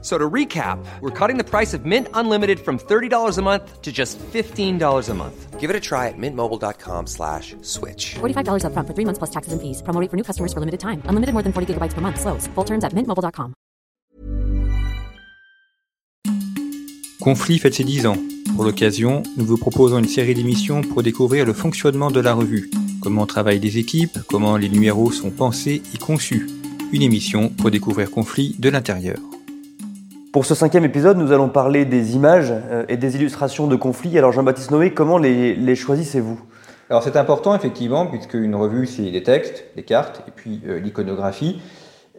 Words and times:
So 0.00 0.16
to 0.16 0.30
recap, 0.30 0.78
we're 1.00 1.10
cutting 1.10 1.38
the 1.38 1.44
price 1.44 1.74
of 1.74 1.84
Mint 1.84 2.06
Unlimited 2.14 2.60
from 2.60 2.78
$30 2.78 3.36
a 3.36 3.42
month 3.42 3.82
to 3.82 3.90
just 3.90 4.16
$15 4.32 5.08
a 5.08 5.14
month. 5.14 5.58
Give 5.58 5.70
it 5.70 5.74
a 5.74 5.80
try 5.80 6.06
at 6.06 6.14
mintmobile.com 6.16 7.08
slash 7.08 7.56
switch. 7.62 8.14
$45 8.20 8.62
upfront 8.62 8.86
for 8.86 8.94
three 8.94 9.04
months 9.04 9.18
plus 9.18 9.30
taxes 9.30 9.52
and 9.52 9.60
fees. 9.60 9.82
Promo 9.82 10.00
rate 10.00 10.08
for 10.08 10.16
new 10.16 10.22
customers 10.22 10.52
for 10.52 10.60
limited 10.60 10.78
time. 10.78 11.02
Unlimited 11.08 11.32
more 11.34 11.42
than 11.42 11.52
40 11.52 11.74
gigabytes 11.74 11.94
per 11.94 12.00
month. 12.00 12.20
Slows. 12.20 12.46
Full 12.54 12.64
terms 12.64 12.84
at 12.84 12.94
mintmobile.com. 12.94 13.54
Conflit 17.20 17.58
fête 17.58 17.74
ses 17.74 17.84
10 17.84 18.06
ans. 18.06 18.16
Pour 18.54 18.64
l'occasion, 18.64 19.24
nous 19.36 19.44
vous 19.44 19.58
proposons 19.58 19.98
une 19.98 20.08
série 20.08 20.34
d'émissions 20.34 20.82
pour 20.82 21.02
découvrir 21.02 21.44
le 21.44 21.52
fonctionnement 21.52 22.10
de 22.10 22.20
la 22.20 22.32
revue, 22.32 22.70
comment 23.02 23.26
travaillent 23.26 23.60
les 23.60 23.78
équipes, 23.78 24.18
comment 24.28 24.56
les 24.56 24.68
numéros 24.68 25.10
sont 25.10 25.30
pensés 25.30 25.82
et 25.94 25.98
conçus. 25.98 26.46
Une 26.92 27.02
émission 27.02 27.50
pour 27.50 27.70
découvrir 27.70 28.10
Conflit 28.10 28.56
de 28.58 28.68
l'intérieur. 28.70 29.18
Pour 30.38 30.46
ce 30.46 30.54
cinquième 30.54 30.84
épisode, 30.84 31.18
nous 31.18 31.32
allons 31.32 31.48
parler 31.48 31.84
des 31.84 32.14
images 32.14 32.52
euh, 32.52 32.84
et 32.88 32.96
des 32.96 33.16
illustrations 33.16 33.66
de 33.66 33.74
conflits. 33.74 34.16
Alors 34.16 34.30
Jean-Baptiste 34.30 34.70
Noé, 34.70 34.94
comment 34.94 35.18
les, 35.18 35.74
choisissez-vous? 35.74 36.40
Alors 36.90 37.02
c'est 37.02 37.16
important 37.16 37.56
effectivement, 37.56 38.06
puisque 38.06 38.34
une 38.34 38.54
revue 38.54 38.86
c'est 38.86 39.10
des 39.10 39.24
textes, 39.24 39.64
des 39.74 39.82
cartes 39.82 40.22
et 40.28 40.30
puis 40.30 40.60
euh, 40.68 40.78
l'iconographie. 40.78 41.60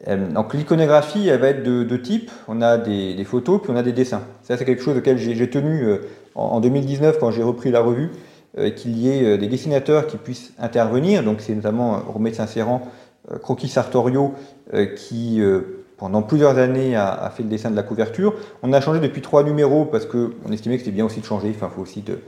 Euh, 0.09 0.29
donc 0.31 0.53
l'iconographie, 0.53 1.29
elle 1.29 1.39
va 1.39 1.47
être 1.47 1.63
de 1.63 1.83
deux 1.83 2.01
types. 2.01 2.29
On 2.49 2.61
a 2.61 2.77
des, 2.77 3.23
photos, 3.23 3.61
puis 3.61 3.71
on 3.71 3.77
a 3.77 3.83
des 3.83 3.93
dessins. 3.93 4.23
Ça, 4.41 4.57
c'est 4.57 4.65
quelque 4.65 4.83
chose 4.83 4.97
auquel 4.97 5.17
j'ai 5.17 5.49
tenu 5.49 5.87
en, 6.35 6.43
en, 6.43 6.59
2019 6.59 7.19
quand 7.19 7.31
j'ai 7.31 7.43
repris 7.43 7.71
la 7.71 7.79
revue, 7.79 8.11
qu'il 8.75 8.99
y 8.99 9.09
ait 9.09 9.37
des 9.37 9.47
dessinateurs 9.47 10.07
qui 10.07 10.17
puissent 10.17 10.51
intervenir. 10.59 11.23
Donc 11.23 11.39
c'est 11.39 11.55
notamment 11.55 12.01
Romain 12.05 12.33
Saint-Séran, 12.33 12.85
Croquis 13.41 13.69
Sartorio, 13.69 14.33
qui 14.97 15.41
pendant 15.99 16.21
plusieurs 16.21 16.57
années 16.57 16.95
a, 16.95 17.29
fait 17.35 17.43
le 17.43 17.49
dessin 17.49 17.69
de 17.69 17.75
la 17.75 17.83
couverture. 17.83 18.33
On 18.63 18.71
a 18.71 18.79
changé 18.79 19.01
depuis 19.01 19.21
trois 19.21 19.43
numéros 19.43 19.85
parce 19.85 20.05
qu'on 20.05 20.51
estimait 20.51 20.77
que 20.77 20.83
c'était 20.83 20.95
bien 20.95 21.05
aussi 21.05 21.19
de 21.19 21.25
changer. 21.25 21.51
Enfin, 21.53 21.67
il 21.69 21.75
faut 21.75 21.81
aussi 21.81 22.01
de, 22.01 22.19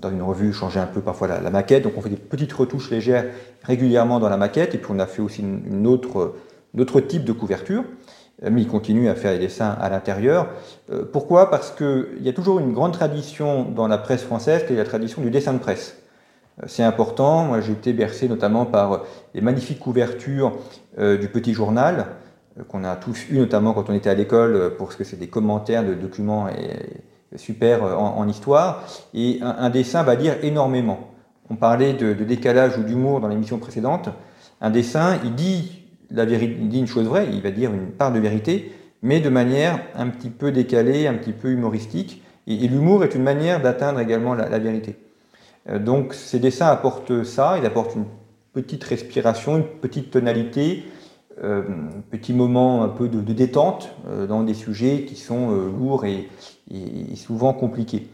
dans 0.00 0.10
une 0.10 0.22
revue 0.22 0.52
changer 0.52 0.80
un 0.80 0.86
peu 0.86 1.00
parfois 1.00 1.28
la, 1.28 1.50
maquette. 1.50 1.84
Donc 1.84 1.92
on 1.96 2.00
fait 2.00 2.10
des 2.10 2.16
petites 2.16 2.52
retouches 2.52 2.90
légères 2.90 3.26
régulièrement 3.62 4.18
dans 4.18 4.28
la 4.28 4.36
maquette. 4.36 4.74
Et 4.74 4.78
puis 4.78 4.90
on 4.92 4.98
a 4.98 5.06
fait 5.06 5.22
aussi 5.22 5.42
une, 5.42 5.86
autre 5.86 6.34
d'autres 6.74 7.00
types 7.00 7.24
de 7.24 7.32
couverture, 7.32 7.82
mais 8.42 8.60
il 8.62 8.68
continue 8.68 9.08
à 9.08 9.14
faire 9.14 9.32
des 9.32 9.38
dessins 9.38 9.76
à 9.80 9.88
l'intérieur. 9.88 10.48
Euh, 10.92 11.04
pourquoi? 11.10 11.50
Parce 11.50 11.70
qu'il 11.70 12.18
y 12.20 12.28
a 12.28 12.32
toujours 12.32 12.58
une 12.58 12.72
grande 12.72 12.92
tradition 12.92 13.62
dans 13.64 13.88
la 13.88 13.96
presse 13.96 14.22
française, 14.22 14.66
qui 14.66 14.74
est 14.74 14.76
la 14.76 14.84
tradition 14.84 15.22
du 15.22 15.30
dessin 15.30 15.54
de 15.54 15.58
presse. 15.58 15.96
Euh, 16.62 16.66
c'est 16.66 16.82
important, 16.82 17.44
moi 17.44 17.60
j'ai 17.60 17.72
été 17.72 17.92
bercé 17.94 18.28
notamment 18.28 18.66
par 18.66 19.04
les 19.34 19.40
magnifiques 19.40 19.78
couvertures 19.78 20.52
euh, 20.98 21.16
du 21.16 21.28
petit 21.28 21.54
journal, 21.54 22.06
qu'on 22.66 22.84
a 22.84 22.96
tous 22.96 23.26
eu 23.30 23.38
notamment 23.38 23.72
quand 23.72 23.90
on 23.90 23.94
était 23.94 24.10
à 24.10 24.14
l'école, 24.14 24.74
parce 24.78 24.96
que 24.96 25.04
c'est 25.04 25.18
des 25.18 25.28
commentaires 25.28 25.84
de 25.86 25.94
documents 25.94 26.48
et, 26.48 27.36
super 27.36 27.82
en, 27.84 28.26
histoire, 28.26 28.84
et 29.14 29.38
un, 29.42 29.68
dessin 29.70 30.02
va 30.02 30.16
dire 30.16 30.36
énormément. 30.42 31.10
On 31.50 31.56
parlait 31.56 31.92
de, 31.92 32.12
décalage 32.12 32.78
ou 32.78 32.82
d'humour 32.82 33.20
dans 33.20 33.28
l'émission 33.28 33.58
précédente. 33.58 34.08
Un 34.60 34.70
dessin, 34.70 35.18
il 35.24 35.34
dit 35.34 35.82
la 36.10 36.24
vérité, 36.24 36.54
dit 36.54 36.78
une 36.78 36.86
chose 36.86 37.06
vraie, 37.06 37.28
il 37.30 37.42
va 37.42 37.50
dire 37.50 37.72
une 37.72 37.88
part 37.88 38.12
de 38.12 38.18
vérité, 38.18 38.72
mais 39.02 39.20
de 39.20 39.28
manière 39.28 39.80
un 39.94 40.08
petit 40.08 40.30
peu 40.30 40.52
décalée, 40.52 41.06
un 41.06 41.14
petit 41.14 41.32
peu 41.32 41.50
humoristique. 41.50 42.22
Et, 42.46 42.56
l'humour 42.66 43.04
est 43.04 43.14
une 43.14 43.22
manière 43.22 43.60
d'atteindre 43.60 44.00
également 44.00 44.34
la, 44.34 44.58
vérité. 44.58 44.96
Euh, 45.68 45.78
donc 45.78 46.14
ces 46.14 46.38
dessins 46.38 46.68
apportent 46.68 47.24
ça, 47.24 47.56
ils 47.58 47.66
apportent 47.66 47.94
une 47.94 48.06
petite 48.54 48.84
respiration, 48.84 49.58
une 49.58 49.64
petite 49.64 50.10
tonalité, 50.10 50.84
euh, 51.44 51.62
petit 52.10 52.32
moment 52.32 52.82
un 52.82 52.88
peu 52.88 53.08
de, 53.08 53.20
détente 53.32 53.94
euh, 54.08 54.26
dans 54.26 54.42
des 54.42 54.54
sujets 54.54 55.04
qui 55.04 55.14
sont 55.14 55.52
euh, 55.52 55.70
lourds 55.70 56.04
et, 56.04 56.28
souvent 57.14 57.52
compliqués. 57.52 58.08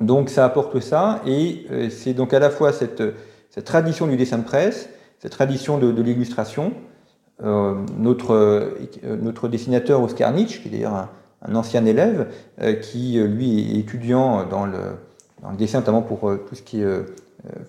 Donc 0.00 0.28
ça 0.28 0.44
apporte 0.44 0.80
ça, 0.80 1.22
et 1.26 1.66
c'est 1.90 2.12
donc 2.12 2.32
à 2.34 2.38
la 2.38 2.50
fois 2.50 2.72
cette, 2.72 3.02
tradition 3.64 4.06
du 4.06 4.16
dessin 4.16 4.38
de 4.38 4.44
presse, 4.44 4.88
cette 5.18 5.32
tradition 5.32 5.78
de, 5.78 6.00
l'illustration, 6.00 6.74
notre, 7.42 8.70
dessinateur 9.48 10.00
Oscar 10.02 10.32
Nietzsche, 10.32 10.60
qui 10.60 10.68
est 10.68 10.70
d'ailleurs 10.70 11.08
un, 11.42 11.54
ancien 11.56 11.84
élève, 11.86 12.28
qui 12.82 13.18
lui 13.18 13.74
est 13.74 13.80
étudiant 13.80 14.44
dans 14.44 14.66
le, 14.66 14.78
dans 15.42 15.50
le 15.50 15.56
dessin, 15.56 15.80
notamment 15.80 16.02
pour 16.02 16.30
tout 16.46 16.54
ce 16.54 16.62
qui 16.62 16.82
est 16.82 16.86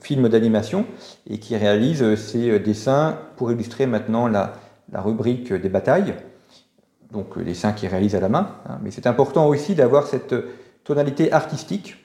film 0.01 0.29
d'animation, 0.29 0.85
et 1.29 1.39
qui 1.39 1.55
réalise 1.55 2.15
ces 2.15 2.59
dessins 2.59 3.17
pour 3.35 3.51
illustrer 3.51 3.85
maintenant 3.85 4.27
la, 4.27 4.53
rubrique 4.93 5.53
des 5.53 5.69
batailles, 5.69 6.15
donc 7.11 7.41
dessins 7.43 7.73
qu'il 7.73 7.89
réalise 7.89 8.15
à 8.15 8.19
la 8.19 8.29
main. 8.29 8.55
Hein. 8.67 8.79
Mais 8.81 8.91
c'est 8.91 9.07
important 9.07 9.47
aussi 9.47 9.75
d'avoir 9.75 10.07
cette 10.07 10.33
tonalité 10.83 11.31
artistique, 11.33 11.97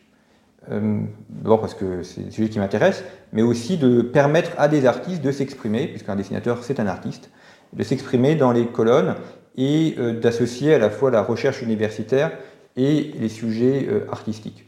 euh, 0.71 1.01
d'abord 1.29 1.61
parce 1.61 1.75
que 1.75 2.03
c'est 2.03 2.23
le 2.23 2.31
sujet 2.31 2.49
qui 2.49 2.59
m'intéresse, 2.59 3.05
mais 3.33 3.43
aussi 3.43 3.79
de 3.79 4.03
permettre 4.03 4.51
à 4.59 4.69
des 4.69 4.87
artistes 4.87 5.23
de 5.23 5.33
s'exprimer, 5.33 5.87
puisqu'un 5.87 6.17
dessinateur 6.17 6.63
c'est 6.63 6.81
un 6.81 6.87
artiste, 6.87 7.31
de 7.73 7.83
s'exprimer 7.83 8.35
dans 8.35 8.53
les 8.53 8.67
colonnes 8.67 9.15
et 9.57 9.95
euh, 9.99 10.19
d'associer 10.19 10.75
à 10.75 10.79
la 10.79 10.91
fois 10.91 11.11
la 11.11 11.23
recherche 11.23 11.63
universitaire 11.63 12.33
et 12.77 13.13
les 13.19 13.29
sujets 13.29 13.87
euh, 13.89 14.07
artistiques. 14.11 14.67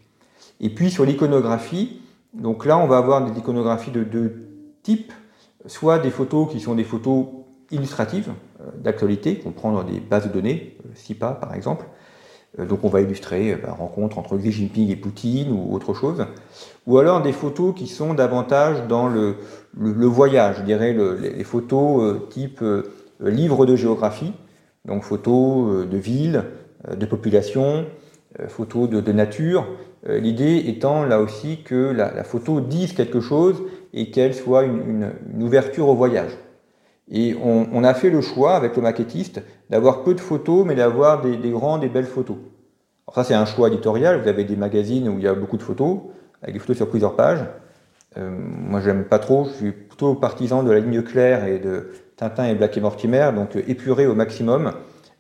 Et 0.61 0.71
puis 0.71 0.91
sur 0.91 1.05
l'iconographie, 1.05 2.01
donc 2.35 2.67
là 2.67 2.79
on 2.79 2.87
va 2.87 2.99
avoir 2.99 3.25
des 3.25 3.39
iconographies 3.39 3.91
de 3.91 4.05
deux 4.05 4.49
types, 4.83 5.13
soit 5.67 5.99
des 5.99 6.11
photos 6.11 6.51
qui 6.51 6.61
sont 6.61 6.75
des 6.75 6.85
photos 6.85 7.27
illustratives 7.71 8.31
euh, 8.61 8.71
d'actualité, 8.79 9.39
qu'on 9.39 9.53
prend 9.53 9.73
dans 9.73 9.85
des 9.85 10.01
bases 10.01 10.27
de 10.27 10.33
données, 10.33 10.77
SIPA 10.95 11.33
par 11.33 11.55
exemple, 11.55 11.87
donc 12.59 12.85
on 12.85 12.89
va 12.89 13.01
illustrer 13.01 13.59
la 13.61 13.73
rencontre 13.73 14.19
entre 14.19 14.37
Xi 14.37 14.53
Jinping 14.53 14.89
et 14.91 14.97
Poutine 14.97 15.51
ou 15.51 15.75
autre 15.75 15.93
chose, 15.93 16.25
ou 16.87 16.99
alors 16.99 17.23
des 17.23 17.33
photos 17.33 17.75
qui 17.75 17.87
sont 17.87 18.15
davantage 18.15 18.87
dans 18.87 19.09
le, 19.09 19.37
voyage, 19.75 20.57
je 20.59 20.63
dirais 20.63 20.93
le, 20.93 21.17
les, 21.17 21.45
photos 21.45 22.03
euh, 22.03 22.27
type 22.31 22.63
euh, 22.63 22.85
livre 23.21 23.67
de 23.67 23.75
géographie, 23.75 24.33
donc 24.85 25.03
photos 25.03 25.69
euh, 25.69 25.87
de 25.87 25.97
villes, 25.97 26.45
de 26.95 27.07
population, 27.07 27.87
photos 28.49 28.89
de, 28.89 29.13
nature, 29.13 29.67
l'idée 30.07 30.65
étant 30.67 31.05
là 31.05 31.21
aussi 31.21 31.63
que 31.63 31.93
la, 31.93 32.25
photo 32.25 32.61
dise 32.61 32.93
quelque 32.93 33.21
chose 33.21 33.63
et 33.93 34.11
qu'elle 34.11 34.35
soit 34.35 34.65
une, 34.65 35.13
ouverture 35.41 35.89
au 35.89 35.95
voyage. 35.95 36.33
Et 37.11 37.37
on, 37.43 37.85
a 37.85 37.95
fait 37.95 38.11
le 38.11 38.21
choix 38.21 38.57
avec 38.57 38.77
le 38.77 38.83
maquettiste 38.83 39.43
d'avoir 39.71 40.03
peu 40.03 40.15
de 40.15 40.21
photos 40.21 40.65
mais 40.67 40.75
d'avoir 40.75 41.23
des, 41.23 41.37
des 41.37 41.51
grandes 41.51 41.85
et 41.85 41.89
belles 41.89 42.07
photos. 42.07 42.37
Alors 43.07 43.15
ça 43.15 43.25
c'est 43.25 43.35
un 43.35 43.47
choix 43.47 43.69
éditorial, 43.69 44.21
vous 44.21 44.29
avez 44.29 44.45
des 44.45 44.57
magazines 44.57 45.09
où 45.09 45.19
il 45.19 45.25
y 45.25 45.29
a 45.29 45.35
beaucoup 45.35 45.57
de 45.57 45.63
photos, 45.63 45.99
avec 46.43 46.55
des 46.55 46.59
photos 46.59 46.77
sur 46.77 46.89
plusieurs 46.89 47.15
pages, 47.15 47.45
euh, 48.17 48.31
moi, 48.31 48.81
j'aime 48.81 49.05
pas 49.05 49.19
trop. 49.19 49.47
Je 49.47 49.53
suis 49.53 49.73
plutôt 49.73 50.15
partisan 50.15 50.63
de 50.63 50.71
la 50.71 50.81
ligne 50.81 51.03
claire 51.03 51.47
et 51.47 51.59
de 51.59 51.91
Tintin 52.17 52.47
et 52.47 52.55
Black 52.55 52.77
et 52.77 52.81
Mortimer, 52.81 53.31
donc 53.35 53.57
euh, 53.57 53.63
épurer 53.69 54.07
au 54.07 54.15
maximum, 54.15 54.73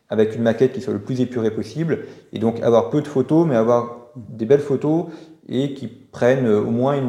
avec 0.08 0.34
une 0.36 0.42
maquette 0.42 0.72
qui 0.72 0.80
soit 0.80 0.92
le 0.92 1.00
plus 1.00 1.20
épurée 1.20 1.50
possible, 1.50 2.00
et 2.32 2.38
donc 2.38 2.60
avoir 2.60 2.90
peu 2.90 3.00
de 3.02 3.08
photos, 3.08 3.46
mais 3.46 3.56
avoir 3.56 4.10
des 4.16 4.46
belles 4.46 4.60
photos 4.60 5.06
et 5.48 5.74
qui 5.74 5.88
prennent 5.88 6.46
euh, 6.46 6.60
au 6.60 6.70
moins 6.70 7.00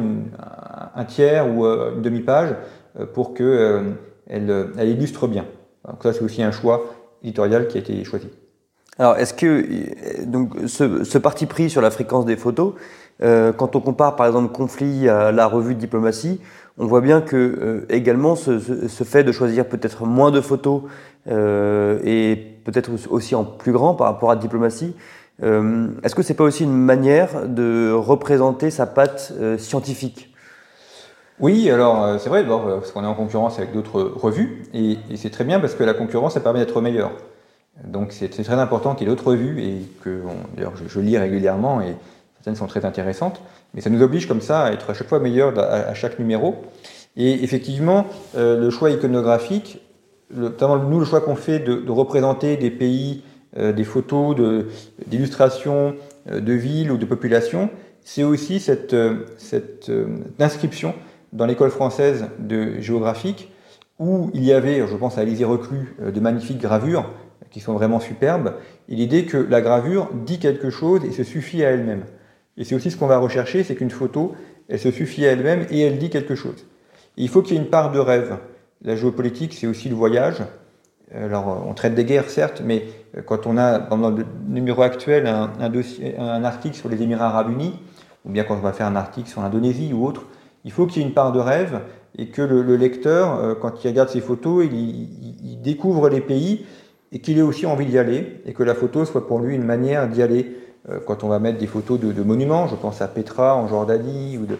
un 0.94 1.04
tiers 1.04 1.48
ou 1.48 1.64
une 1.64 2.02
demi-page 2.02 2.54
pour 3.14 3.34
qu'elle 3.34 3.94
elle, 4.28 4.68
elle 4.78 4.88
illustre 4.88 5.28
bien. 5.28 5.44
Donc 5.86 6.02
ça, 6.02 6.12
c'est 6.12 6.22
aussi 6.22 6.42
un 6.42 6.50
choix 6.50 6.84
éditorial 7.22 7.68
qui 7.68 7.76
a 7.76 7.80
été 7.80 8.02
choisi. 8.04 8.28
Alors, 8.98 9.16
est-ce 9.18 9.34
que 9.34 10.24
donc 10.24 10.54
ce, 10.66 11.18
parti 11.18 11.46
pris 11.46 11.68
sur 11.68 11.82
la 11.82 11.90
fréquence 11.90 12.24
des 12.24 12.36
photos, 12.36 12.74
euh, 13.22 13.52
quand 13.52 13.76
on 13.76 13.80
compare 13.80 14.16
par 14.16 14.26
exemple 14.26 14.52
conflit 14.52 15.08
à 15.08 15.32
la 15.32 15.46
revue 15.46 15.74
de 15.74 15.80
diplomatie, 15.80 16.40
on 16.78 16.86
voit 16.86 17.00
bien 17.00 17.20
que 17.20 17.36
euh, 17.36 17.86
également 17.88 18.36
ce, 18.36 18.58
fait 19.04 19.24
de 19.24 19.32
choisir 19.32 19.66
peut-être 19.66 20.04
moins 20.04 20.30
de 20.30 20.40
photos 20.40 20.82
euh, 21.28 21.98
et 22.04 22.55
peut-être 22.66 22.90
aussi 23.10 23.34
en 23.34 23.44
plus 23.44 23.72
grand 23.72 23.94
par 23.94 24.08
rapport 24.08 24.30
à 24.30 24.36
diplomatie, 24.36 24.94
euh, 25.42 25.88
est-ce 26.02 26.14
que 26.14 26.22
c'est 26.22 26.34
pas 26.34 26.44
aussi 26.44 26.64
une 26.64 26.76
manière 26.76 27.46
de 27.46 27.92
représenter 27.92 28.70
sa 28.70 28.86
patte 28.86 29.32
euh, 29.38 29.56
scientifique? 29.56 30.34
Oui, 31.40 31.70
alors 31.70 32.18
c'est 32.18 32.30
vrai, 32.30 32.44
parce 32.46 32.92
qu'on 32.92 33.04
est 33.04 33.06
en 33.06 33.14
concurrence 33.14 33.58
avec 33.58 33.72
d'autres 33.72 34.00
revues, 34.02 34.64
et, 34.72 34.96
c'est 35.16 35.30
très 35.30 35.44
bien 35.44 35.60
parce 35.60 35.74
que 35.74 35.84
la 35.84 35.92
concurrence, 35.92 36.32
ça 36.34 36.40
permet 36.40 36.60
d'être 36.60 36.80
meilleur. 36.80 37.12
Donc 37.84 38.12
c'est 38.12 38.28
très 38.28 38.54
important 38.54 38.94
qu'il 38.94 39.06
y 39.06 39.10
ait 39.10 39.14
d'autres 39.14 39.28
revues, 39.28 39.62
et 39.62 39.82
que, 40.02 40.22
d'ailleurs, 40.54 40.72
je, 40.76 40.88
je, 40.88 40.98
lis 40.98 41.18
régulièrement, 41.18 41.82
et 41.82 41.94
certaines 42.46 42.56
sont 42.56 42.68
très 42.68 42.84
intéressantes, 42.84 43.42
mais 43.74 43.80
ça 43.80 43.90
nous 43.90 44.02
oblige 44.02 44.26
comme 44.26 44.40
ça 44.40 44.62
à 44.62 44.72
être 44.72 44.90
à 44.90 44.94
chaque 44.94 45.08
fois 45.08 45.18
meilleur 45.18 45.58
à, 45.58 45.92
chaque 45.94 46.18
numéro. 46.18 46.56
Et 47.16 47.42
effectivement, 47.42 48.06
euh, 48.36 48.58
le 48.58 48.70
choix 48.70 48.90
iconographique 48.90 49.80
notamment 50.34 50.78
nous, 50.78 50.98
le 50.98 51.04
choix 51.04 51.20
qu'on 51.20 51.36
fait 51.36 51.58
de, 51.58 51.90
représenter 51.90 52.56
des 52.56 52.70
pays, 52.70 53.22
euh, 53.56 53.72
des 53.72 53.84
photos, 53.84 54.36
d'illustrations 55.06 55.94
de, 56.30 56.40
de, 56.40 56.52
villes 56.52 56.90
ou 56.90 56.96
de 56.96 57.06
populations, 57.06 57.70
c'est 58.02 58.24
aussi 58.24 58.60
cette, 58.60 58.96
cette 59.36 59.90
inscription 60.38 60.94
dans 61.32 61.46
l'école 61.46 61.70
française 61.70 62.26
de 62.38 62.80
géographique 62.80 63.50
où 63.98 64.30
il 64.34 64.44
y 64.44 64.52
avait, 64.52 64.86
je 64.86 64.94
pense 64.94 65.18
à 65.18 65.22
Alizé 65.22 65.44
Reclus, 65.44 65.96
de 66.00 66.20
magnifiques 66.20 66.58
gravures 66.58 67.10
qui 67.50 67.60
sont 67.60 67.74
vraiment 67.74 68.00
superbes, 68.00 68.54
et 68.88 68.94
l'idée 68.94 69.24
que 69.24 69.38
la 69.38 69.60
gravure 69.60 70.10
dit 70.26 70.38
quelque 70.38 70.70
chose 70.70 71.04
et 71.04 71.12
se 71.12 71.24
suffit 71.24 71.64
à 71.64 71.70
elle-même. 71.70 72.04
Et 72.56 72.64
c'est 72.64 72.74
aussi 72.74 72.90
ce 72.90 72.96
qu'on 72.96 73.06
va 73.06 73.18
rechercher, 73.18 73.64
c'est 73.64 73.74
qu'une 73.74 73.90
photo, 73.90 74.34
elle 74.68 74.78
se 74.78 74.90
suffit 74.90 75.26
à 75.26 75.32
elle-même 75.32 75.66
et 75.70 75.80
elle 75.80 75.98
dit 75.98 76.10
quelque 76.10 76.34
chose. 76.34 76.66
il 77.16 77.28
faut 77.28 77.42
qu'il 77.42 77.56
y 77.56 77.58
ait 77.58 77.62
une 77.62 77.70
part 77.70 77.92
de 77.92 77.98
rêve. 77.98 78.36
La 78.82 78.96
géopolitique, 78.96 79.54
c'est 79.54 79.66
aussi 79.66 79.88
le 79.88 79.94
voyage. 79.94 80.42
Alors, 81.14 81.64
on 81.66 81.72
traite 81.74 81.94
des 81.94 82.04
guerres, 82.04 82.30
certes, 82.30 82.62
mais 82.64 82.84
quand 83.26 83.46
on 83.46 83.56
a, 83.56 83.78
pendant 83.78 84.10
le 84.10 84.26
numéro 84.48 84.82
actuel, 84.82 85.26
un, 85.26 86.44
article 86.44 86.74
sur 86.74 86.88
les 86.88 87.02
Émirats 87.02 87.28
arabes 87.28 87.50
unis, 87.50 87.74
ou 88.24 88.30
bien 88.30 88.44
quand 88.44 88.56
on 88.56 88.60
va 88.60 88.72
faire 88.72 88.86
un 88.86 88.96
article 88.96 89.28
sur 89.28 89.40
l'Indonésie 89.40 89.92
ou 89.92 90.04
autre, 90.04 90.26
il 90.64 90.72
faut 90.72 90.86
qu'il 90.86 91.00
y 91.00 91.04
ait 91.04 91.08
une 91.08 91.14
part 91.14 91.32
de 91.32 91.38
rêve 91.38 91.80
et 92.18 92.26
que 92.28 92.42
le, 92.42 92.76
lecteur, 92.76 93.38
euh, 93.38 93.54
quand 93.54 93.84
il 93.84 93.88
regarde 93.88 94.08
ces 94.08 94.20
photos, 94.20 94.64
il, 94.64 94.74
il 94.74 95.60
découvre 95.62 96.08
les 96.08 96.20
pays 96.20 96.66
et 97.12 97.20
qu'il 97.20 97.38
ait 97.38 97.42
aussi 97.42 97.66
envie 97.66 97.86
d'y 97.86 97.98
aller 97.98 98.42
et 98.46 98.52
que 98.52 98.62
la 98.62 98.74
photo 98.74 99.04
soit 99.04 99.26
pour 99.26 99.38
lui 99.38 99.54
une 99.54 99.64
manière 99.64 100.08
d'y 100.08 100.22
aller. 100.22 100.56
Euh, 100.88 100.98
quand 101.04 101.24
on 101.24 101.28
va 101.28 101.38
mettre 101.38 101.58
des 101.58 101.66
photos 101.66 101.98
de, 101.98 102.22
monuments, 102.22 102.66
je 102.68 102.76
pense 102.76 103.00
à 103.02 103.08
Petra 103.08 103.56
en 103.56 103.68
Jordanie 103.68 104.38
ou 104.38 104.46
de 104.46 104.58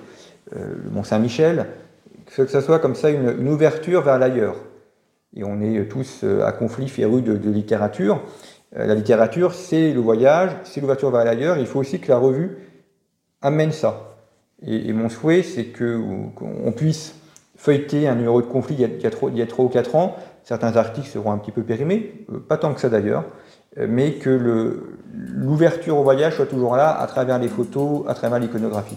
euh, 0.54 0.74
le 0.84 0.90
Mont 0.90 1.04
Saint-Michel, 1.04 1.66
que 2.26 2.46
ce 2.46 2.60
soit 2.60 2.78
comme 2.78 2.94
ça 2.94 3.10
une, 3.10 3.48
ouverture 3.48 4.02
vers 4.02 4.18
l'ailleurs. 4.18 4.56
Et 5.34 5.44
on 5.44 5.60
est 5.60 5.88
tous 5.88 6.22
euh, 6.24 6.44
à 6.44 6.52
conflit 6.52 6.88
férus 6.88 7.22
de, 7.22 7.50
littérature. 7.50 8.22
La 8.72 8.94
littérature, 8.94 9.54
c'est 9.54 9.92
le 9.92 10.00
voyage, 10.00 10.50
c'est 10.64 10.80
l'ouverture 10.80 11.10
vers 11.10 11.24
l'ailleurs. 11.24 11.56
Il 11.56 11.66
faut 11.66 11.80
aussi 11.80 12.00
que 12.00 12.08
la 12.08 12.18
revue 12.18 12.58
amène 13.40 13.72
ça. 13.72 14.16
Et, 14.60 14.92
mon 14.92 15.08
souhait, 15.08 15.42
c'est 15.42 15.66
qu'on 15.66 16.72
puisse 16.74 17.14
feuilleter 17.56 18.08
un 18.08 18.16
numéro 18.16 18.42
de 18.42 18.46
conflit 18.46 18.74
il 18.74 19.00
y 19.38 19.42
a, 19.42 19.46
3 19.46 19.64
ou 19.64 19.68
4 19.68 19.94
ans. 19.94 20.16
Certains 20.42 20.76
articles 20.76 21.08
seront 21.08 21.32
un 21.32 21.38
petit 21.38 21.52
peu 21.52 21.62
périmés, 21.62 22.26
pas 22.48 22.58
tant 22.58 22.74
que 22.74 22.80
ça 22.80 22.88
d'ailleurs 22.88 23.24
mais 23.76 24.14
que 24.14 24.80
l'ouverture 25.12 25.98
au 25.98 26.02
voyage 26.02 26.36
soit 26.36 26.46
toujours 26.46 26.76
là 26.76 26.98
à 26.98 27.06
travers 27.06 27.38
les 27.38 27.48
photos, 27.48 28.04
à 28.08 28.14
travers 28.14 28.38
l'iconographie. 28.38 28.96